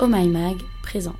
Oh 0.00 0.06
My 0.06 0.28
Mag 0.28 0.58
présente. 0.80 1.16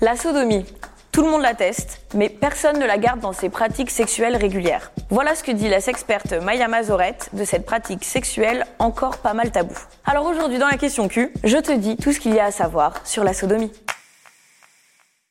La 0.00 0.14
sodomie. 0.14 0.64
Tout 1.10 1.24
le 1.24 1.30
monde 1.32 1.42
la 1.42 1.54
teste, 1.54 2.00
mais 2.14 2.28
personne 2.28 2.78
ne 2.78 2.86
la 2.86 2.96
garde 2.96 3.18
dans 3.18 3.32
ses 3.32 3.48
pratiques 3.48 3.90
sexuelles 3.90 4.36
régulières. 4.36 4.92
Voilà 5.10 5.34
ce 5.34 5.42
que 5.42 5.50
dit 5.50 5.68
la 5.68 5.80
sexperte 5.80 6.32
Maya 6.32 6.68
Mazorette 6.68 7.30
de 7.32 7.44
cette 7.44 7.66
pratique 7.66 8.04
sexuelle 8.04 8.66
encore 8.78 9.18
pas 9.18 9.34
mal 9.34 9.50
tabou. 9.50 9.74
Alors 10.06 10.26
aujourd'hui 10.26 10.58
dans 10.58 10.68
la 10.68 10.76
question 10.76 11.08
Q, 11.08 11.32
je 11.42 11.56
te 11.56 11.72
dis 11.72 11.96
tout 11.96 12.12
ce 12.12 12.20
qu'il 12.20 12.34
y 12.34 12.38
a 12.38 12.44
à 12.44 12.50
savoir 12.52 13.04
sur 13.04 13.24
la 13.24 13.34
sodomie. 13.34 13.72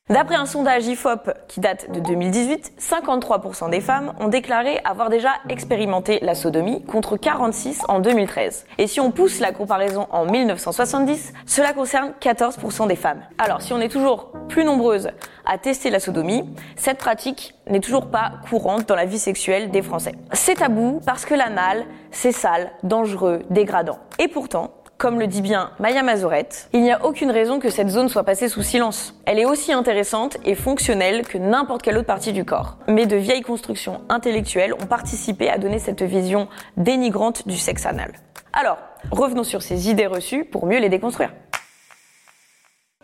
D'après 0.10 0.36
un 0.36 0.46
sondage 0.46 0.88
IFOP 0.88 1.32
qui 1.50 1.60
date 1.60 1.92
de 1.92 2.00
2018, 2.00 2.76
53% 2.80 3.70
des 3.70 3.82
femmes 3.82 4.14
ont 4.22 4.30
déclaré 4.30 4.80
avoir 4.86 5.10
déjà 5.10 5.32
expérimenté 5.50 6.20
la 6.22 6.34
sodomie 6.34 6.82
contre 6.86 7.18
46 7.18 7.82
en 7.90 8.00
2013. 8.00 8.68
Et 8.78 8.88
si 8.88 9.02
on 9.02 9.12
pousse 9.12 9.42
la 9.42 9.52
comparaison 9.52 10.08
en 10.12 10.24
1970, 10.24 11.34
cela 11.46 11.74
concerne 11.74 12.14
14% 12.22 12.88
des 12.88 12.96
femmes. 12.96 13.22
Alors 13.38 13.62
si 13.62 13.74
on 13.74 13.82
est 13.82 13.90
toujours 13.90 14.32
plus 14.48 14.64
nombreuses 14.64 15.10
à 15.46 15.58
tester 15.58 15.90
la 15.90 16.00
sodomie, 16.00 16.56
cette 16.78 17.00
pratique 17.00 17.56
n'est 17.70 17.82
toujours 17.82 18.08
pas 18.08 18.32
courante 18.50 18.88
dans 18.88 18.96
la 18.96 19.06
vie 19.06 19.20
sexuelle 19.20 19.72
des 19.72 19.82
Français. 19.82 20.14
C'est 20.32 20.56
tabou 20.56 21.02
parce 21.06 21.26
que 21.26 21.34
l'anal, 21.34 21.86
c'est 22.12 22.32
sale, 22.32 22.72
dangereux, 22.84 23.42
dégradant. 23.50 24.00
Et 24.20 24.30
pourtant, 24.30 24.72
comme 24.98 25.20
le 25.20 25.28
dit 25.28 25.42
bien 25.42 25.72
Maya 25.80 26.04
Mazorette, 26.04 26.70
il 26.74 26.82
n'y 26.82 26.92
a 26.92 27.06
aucune 27.06 27.32
raison 27.32 27.60
que 27.60 27.70
cette 27.70 27.90
zone 27.90 28.10
soit 28.10 28.24
passée 28.24 28.50
sous 28.50 28.64
silence. 28.64 29.14
Elle 29.26 29.40
est 29.40 29.46
aussi 29.46 29.72
intéressante 29.72 30.38
et 30.44 30.56
fonctionnelle 30.56 31.26
que 31.28 31.38
n'importe 31.38 31.82
quelle 31.82 31.98
autre 31.98 32.08
partie 32.08 32.34
du 32.34 32.46
corps. 32.46 32.78
Mais 32.88 33.06
de 33.06 33.16
vieilles 33.16 33.42
constructions 33.42 34.02
intellectuelles 34.10 34.74
ont 34.74 34.88
participé 34.88 35.50
à 35.50 35.58
donner 35.58 35.80
cette 35.80 36.02
vision 36.02 36.48
dénigrante 36.78 37.48
du 37.48 37.58
sexe 37.58 37.86
anal. 37.86 38.14
Alors, 38.54 38.80
revenons 39.12 39.44
sur 39.44 39.62
ces 39.62 39.90
idées 39.90 40.08
reçues 40.08 40.46
pour 40.46 40.66
mieux 40.66 40.80
les 40.80 40.90
déconstruire. 40.90 41.32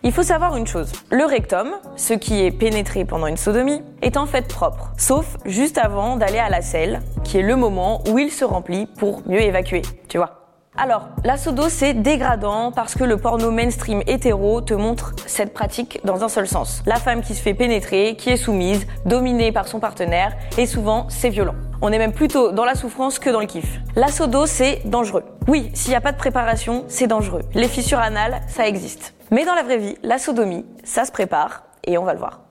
Il 0.05 0.11
faut 0.11 0.23
savoir 0.23 0.57
une 0.57 0.67
chose, 0.67 0.91
le 1.11 1.23
rectum, 1.23 1.75
ce 1.95 2.13
qui 2.13 2.43
est 2.43 2.51
pénétré 2.51 3.05
pendant 3.05 3.27
une 3.27 3.37
sodomie, 3.37 3.81
est 4.01 4.17
en 4.17 4.25
fait 4.25 4.49
propre, 4.49 4.91
sauf 4.97 5.37
juste 5.45 5.77
avant 5.77 6.17
d'aller 6.17 6.39
à 6.39 6.49
la 6.49 6.61
selle, 6.61 7.01
qui 7.23 7.37
est 7.37 7.41
le 7.41 7.55
moment 7.55 8.01
où 8.09 8.19
il 8.19 8.29
se 8.29 8.43
remplit 8.43 8.85
pour 8.85 9.21
mieux 9.29 9.41
évacuer, 9.41 9.81
tu 10.09 10.17
vois. 10.17 10.42
Alors, 10.75 11.09
la 11.23 11.37
sodo, 11.37 11.69
c'est 11.69 11.93
dégradant 11.93 12.71
parce 12.71 12.95
que 12.95 13.03
le 13.03 13.17
porno 13.17 13.51
mainstream 13.51 14.01
hétéro 14.07 14.59
te 14.59 14.73
montre 14.73 15.13
cette 15.27 15.53
pratique 15.53 15.99
dans 16.03 16.23
un 16.23 16.29
seul 16.29 16.47
sens. 16.47 16.81
La 16.87 16.95
femme 16.95 17.21
qui 17.21 17.35
se 17.35 17.43
fait 17.43 17.53
pénétrer, 17.53 18.15
qui 18.17 18.31
est 18.31 18.37
soumise, 18.37 18.87
dominée 19.05 19.51
par 19.51 19.67
son 19.67 19.79
partenaire, 19.79 20.33
et 20.57 20.65
souvent, 20.65 21.05
c'est 21.09 21.29
violent. 21.29 21.53
On 21.83 21.91
est 21.91 21.99
même 21.99 22.11
plutôt 22.11 22.51
dans 22.51 22.65
la 22.65 22.73
souffrance 22.73 23.19
que 23.19 23.29
dans 23.29 23.39
le 23.39 23.45
kiff. 23.45 23.81
La 23.95 24.07
sodo, 24.07 24.47
c'est 24.47 24.81
dangereux. 24.85 25.23
Oui, 25.47 25.69
s'il 25.75 25.91
n'y 25.91 25.95
a 25.95 26.01
pas 26.01 26.11
de 26.11 26.17
préparation, 26.17 26.85
c'est 26.87 27.07
dangereux. 27.07 27.43
Les 27.53 27.67
fissures 27.67 27.99
anales, 27.99 28.41
ça 28.47 28.67
existe. 28.67 29.13
Mais 29.29 29.45
dans 29.45 29.53
la 29.53 29.61
vraie 29.61 29.77
vie, 29.77 29.95
la 30.01 30.17
sodomie, 30.17 30.65
ça 30.83 31.05
se 31.05 31.11
prépare, 31.11 31.63
et 31.83 31.99
on 31.99 32.03
va 32.03 32.13
le 32.13 32.19
voir. 32.19 32.42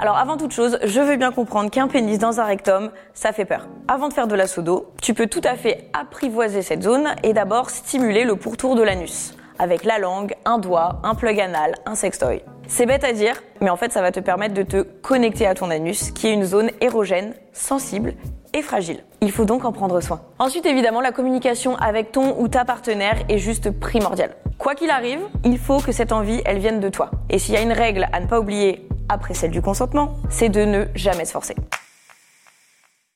Alors 0.00 0.16
avant 0.16 0.36
toute 0.36 0.50
chose, 0.50 0.76
je 0.82 1.00
veux 1.00 1.14
bien 1.16 1.30
comprendre 1.30 1.70
qu'un 1.70 1.86
pénis 1.86 2.18
dans 2.18 2.40
un 2.40 2.44
rectum, 2.44 2.90
ça 3.12 3.32
fait 3.32 3.44
peur. 3.44 3.68
Avant 3.86 4.08
de 4.08 4.12
faire 4.12 4.26
de 4.26 4.34
la 4.34 4.48
sodo, 4.48 4.92
tu 5.00 5.14
peux 5.14 5.28
tout 5.28 5.40
à 5.44 5.54
fait 5.54 5.88
apprivoiser 5.92 6.62
cette 6.62 6.82
zone 6.82 7.14
et 7.22 7.32
d'abord 7.32 7.70
stimuler 7.70 8.24
le 8.24 8.34
pourtour 8.34 8.74
de 8.74 8.82
l'anus 8.82 9.34
avec 9.60 9.84
la 9.84 10.00
langue, 10.00 10.34
un 10.44 10.58
doigt, 10.58 11.00
un 11.04 11.14
plug 11.14 11.38
anal, 11.38 11.76
un 11.86 11.94
sextoy. 11.94 12.42
C'est 12.66 12.86
bête 12.86 13.04
à 13.04 13.12
dire, 13.12 13.40
mais 13.60 13.70
en 13.70 13.76
fait 13.76 13.92
ça 13.92 14.02
va 14.02 14.10
te 14.10 14.18
permettre 14.18 14.52
de 14.52 14.64
te 14.64 14.82
connecter 14.82 15.46
à 15.46 15.54
ton 15.54 15.70
anus, 15.70 16.10
qui 16.10 16.26
est 16.26 16.32
une 16.32 16.44
zone 16.44 16.72
érogène, 16.80 17.32
sensible 17.52 18.14
et 18.52 18.62
fragile. 18.62 19.04
Il 19.20 19.30
faut 19.30 19.44
donc 19.44 19.64
en 19.64 19.70
prendre 19.70 20.00
soin. 20.00 20.22
Ensuite, 20.40 20.66
évidemment, 20.66 21.00
la 21.00 21.12
communication 21.12 21.76
avec 21.76 22.10
ton 22.10 22.36
ou 22.40 22.48
ta 22.48 22.64
partenaire 22.64 23.16
est 23.28 23.38
juste 23.38 23.70
primordiale. 23.70 24.34
Quoi 24.58 24.74
qu'il 24.74 24.90
arrive, 24.90 25.20
il 25.44 25.58
faut 25.58 25.78
que 25.78 25.92
cette 25.92 26.10
envie, 26.12 26.42
elle 26.44 26.58
vienne 26.58 26.80
de 26.80 26.88
toi. 26.88 27.10
Et 27.30 27.38
s'il 27.38 27.54
y 27.54 27.58
a 27.58 27.62
une 27.62 27.72
règle 27.72 28.08
à 28.12 28.20
ne 28.20 28.26
pas 28.26 28.40
oublier 28.40 28.88
après 29.14 29.32
celle 29.32 29.52
du 29.52 29.62
consentement, 29.62 30.14
c'est 30.28 30.48
de 30.48 30.64
ne 30.64 30.84
jamais 30.94 31.24
se 31.24 31.32
forcer. 31.32 31.54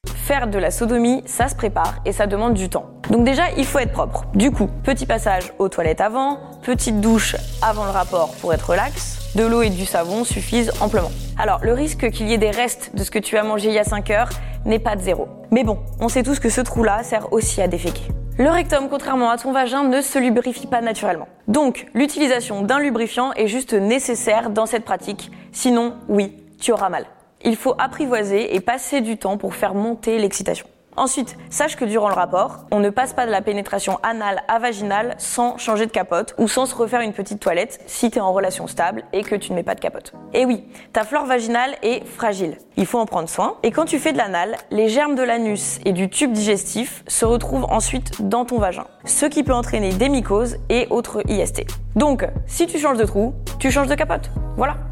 Faire 0.06 0.46
de 0.46 0.58
la 0.58 0.70
sodomie, 0.70 1.22
ça 1.26 1.48
se 1.48 1.54
prépare 1.54 1.96
et 2.04 2.12
ça 2.12 2.26
demande 2.26 2.54
du 2.54 2.68
temps. 2.68 2.86
Donc 3.10 3.24
déjà, 3.24 3.50
il 3.56 3.66
faut 3.66 3.78
être 3.78 3.92
propre. 3.92 4.26
Du 4.34 4.50
coup, 4.50 4.68
petit 4.84 5.06
passage 5.06 5.52
aux 5.58 5.68
toilettes 5.68 6.00
avant, 6.00 6.38
petite 6.62 7.00
douche 7.00 7.34
avant 7.62 7.84
le 7.84 7.90
rapport 7.90 8.34
pour 8.40 8.54
être 8.54 8.70
relax, 8.70 9.34
de 9.34 9.44
l'eau 9.44 9.62
et 9.62 9.70
du 9.70 9.86
savon 9.86 10.24
suffisent 10.24 10.72
amplement. 10.80 11.10
Alors, 11.38 11.60
le 11.62 11.72
risque 11.72 12.10
qu'il 12.10 12.28
y 12.28 12.34
ait 12.34 12.38
des 12.38 12.50
restes 12.50 12.94
de 12.94 13.02
ce 13.02 13.10
que 13.10 13.18
tu 13.18 13.36
as 13.36 13.42
mangé 13.42 13.68
il 13.68 13.74
y 13.74 13.78
a 13.78 13.84
5 13.84 14.10
heures 14.10 14.30
n'est 14.64 14.78
pas 14.78 14.96
de 14.96 15.02
zéro. 15.02 15.28
Mais 15.50 15.64
bon, 15.64 15.78
on 15.98 16.08
sait 16.08 16.22
tous 16.22 16.38
que 16.38 16.50
ce 16.50 16.60
trou-là 16.60 17.02
sert 17.02 17.32
aussi 17.32 17.60
à 17.60 17.68
déféquer. 17.68 18.04
Le 18.40 18.50
rectum, 18.50 18.88
contrairement 18.88 19.30
à 19.30 19.36
ton 19.36 19.50
vagin, 19.50 19.82
ne 19.82 20.00
se 20.00 20.16
lubrifie 20.16 20.68
pas 20.68 20.80
naturellement. 20.80 21.26
Donc, 21.48 21.88
l'utilisation 21.92 22.62
d'un 22.62 22.78
lubrifiant 22.78 23.32
est 23.32 23.48
juste 23.48 23.72
nécessaire 23.72 24.50
dans 24.50 24.64
cette 24.64 24.84
pratique. 24.84 25.32
Sinon, 25.50 25.96
oui, 26.08 26.36
tu 26.60 26.70
auras 26.70 26.88
mal. 26.88 27.06
Il 27.42 27.56
faut 27.56 27.74
apprivoiser 27.78 28.54
et 28.54 28.60
passer 28.60 29.00
du 29.00 29.16
temps 29.16 29.38
pour 29.38 29.56
faire 29.56 29.74
monter 29.74 30.20
l'excitation. 30.20 30.68
Ensuite, 30.98 31.36
sache 31.48 31.76
que 31.76 31.84
durant 31.84 32.08
le 32.08 32.14
rapport, 32.14 32.64
on 32.72 32.80
ne 32.80 32.90
passe 32.90 33.12
pas 33.12 33.24
de 33.24 33.30
la 33.30 33.40
pénétration 33.40 34.00
anale 34.02 34.42
à 34.48 34.58
vaginale 34.58 35.14
sans 35.18 35.56
changer 35.56 35.86
de 35.86 35.92
capote 35.92 36.34
ou 36.38 36.48
sans 36.48 36.66
se 36.66 36.74
refaire 36.74 37.02
une 37.02 37.12
petite 37.12 37.38
toilette 37.38 37.80
si 37.86 38.10
tu 38.10 38.18
es 38.18 38.20
en 38.20 38.32
relation 38.32 38.66
stable 38.66 39.04
et 39.12 39.22
que 39.22 39.36
tu 39.36 39.52
ne 39.52 39.56
mets 39.56 39.62
pas 39.62 39.76
de 39.76 39.80
capote. 39.80 40.12
Et 40.34 40.44
oui, 40.44 40.64
ta 40.92 41.04
flore 41.04 41.24
vaginale 41.24 41.76
est 41.82 42.04
fragile. 42.04 42.58
Il 42.76 42.84
faut 42.84 42.98
en 42.98 43.06
prendre 43.06 43.28
soin. 43.28 43.58
Et 43.62 43.70
quand 43.70 43.84
tu 43.84 44.00
fais 44.00 44.12
de 44.12 44.18
l'anal, 44.18 44.56
les 44.72 44.88
germes 44.88 45.14
de 45.14 45.22
l'anus 45.22 45.78
et 45.84 45.92
du 45.92 46.10
tube 46.10 46.32
digestif 46.32 47.04
se 47.06 47.24
retrouvent 47.24 47.66
ensuite 47.70 48.28
dans 48.28 48.44
ton 48.44 48.58
vagin, 48.58 48.86
ce 49.04 49.26
qui 49.26 49.44
peut 49.44 49.54
entraîner 49.54 49.90
des 49.90 50.08
mycoses 50.08 50.56
et 50.68 50.88
autres 50.90 51.22
IST. 51.30 51.64
Donc, 51.94 52.26
si 52.48 52.66
tu 52.66 52.80
changes 52.80 52.98
de 52.98 53.04
trou, 53.04 53.34
tu 53.60 53.70
changes 53.70 53.88
de 53.88 53.94
capote. 53.94 54.30
Voilà. 54.56 54.87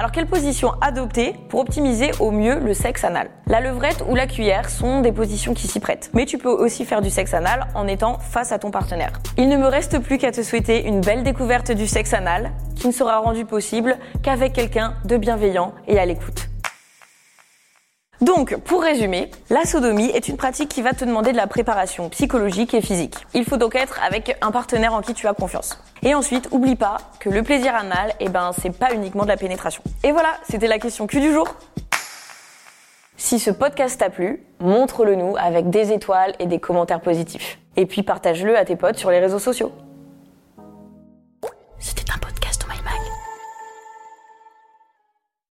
Alors 0.00 0.12
quelle 0.12 0.26
position 0.26 0.72
adopter 0.80 1.34
pour 1.50 1.60
optimiser 1.60 2.10
au 2.20 2.30
mieux 2.30 2.58
le 2.58 2.72
sexe 2.72 3.04
anal? 3.04 3.28
La 3.46 3.60
levrette 3.60 4.02
ou 4.08 4.14
la 4.14 4.26
cuillère 4.26 4.70
sont 4.70 5.02
des 5.02 5.12
positions 5.12 5.52
qui 5.52 5.68
s'y 5.68 5.78
prêtent. 5.78 6.10
Mais 6.14 6.24
tu 6.24 6.38
peux 6.38 6.48
aussi 6.48 6.86
faire 6.86 7.02
du 7.02 7.10
sexe 7.10 7.34
anal 7.34 7.66
en 7.74 7.86
étant 7.86 8.16
face 8.18 8.50
à 8.50 8.58
ton 8.58 8.70
partenaire. 8.70 9.12
Il 9.36 9.50
ne 9.50 9.58
me 9.58 9.66
reste 9.66 9.98
plus 9.98 10.16
qu'à 10.16 10.32
te 10.32 10.42
souhaiter 10.42 10.86
une 10.86 11.02
belle 11.02 11.22
découverte 11.22 11.70
du 11.70 11.86
sexe 11.86 12.14
anal 12.14 12.50
qui 12.76 12.86
ne 12.86 12.92
sera 12.92 13.18
rendue 13.18 13.44
possible 13.44 13.98
qu'avec 14.22 14.54
quelqu'un 14.54 14.94
de 15.04 15.18
bienveillant 15.18 15.74
et 15.86 15.98
à 15.98 16.06
l'écoute. 16.06 16.49
Donc, 18.20 18.54
pour 18.58 18.82
résumer, 18.82 19.30
la 19.48 19.64
sodomie 19.64 20.10
est 20.10 20.28
une 20.28 20.36
pratique 20.36 20.68
qui 20.68 20.82
va 20.82 20.92
te 20.92 21.06
demander 21.06 21.32
de 21.32 21.38
la 21.38 21.46
préparation 21.46 22.10
psychologique 22.10 22.74
et 22.74 22.82
physique. 22.82 23.14
Il 23.32 23.46
faut 23.46 23.56
donc 23.56 23.74
être 23.74 23.98
avec 24.04 24.36
un 24.42 24.50
partenaire 24.50 24.92
en 24.92 25.00
qui 25.00 25.14
tu 25.14 25.26
as 25.26 25.32
confiance. 25.32 25.82
Et 26.02 26.14
ensuite, 26.14 26.48
oublie 26.50 26.76
pas 26.76 26.98
que 27.18 27.30
le 27.30 27.42
plaisir 27.42 27.74
anal, 27.74 28.12
eh 28.20 28.28
ben, 28.28 28.50
c'est 28.60 28.76
pas 28.76 28.92
uniquement 28.92 29.22
de 29.22 29.28
la 29.28 29.38
pénétration. 29.38 29.82
Et 30.04 30.12
voilà, 30.12 30.34
c'était 30.48 30.66
la 30.66 30.78
question 30.78 31.06
Q 31.06 31.20
du 31.20 31.32
jour. 31.32 31.46
Si 33.16 33.38
ce 33.38 33.50
podcast 33.50 33.98
t'a 33.98 34.10
plu, 34.10 34.42
montre-le 34.60 35.14
nous 35.14 35.36
avec 35.38 35.70
des 35.70 35.90
étoiles 35.92 36.34
et 36.40 36.46
des 36.46 36.58
commentaires 36.58 37.00
positifs. 37.00 37.58
Et 37.76 37.86
puis 37.86 38.02
partage-le 38.02 38.56
à 38.58 38.66
tes 38.66 38.76
potes 38.76 38.98
sur 38.98 39.10
les 39.10 39.18
réseaux 39.18 39.38
sociaux. 39.38 39.72